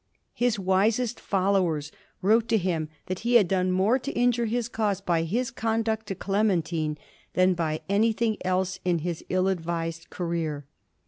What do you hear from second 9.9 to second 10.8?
career.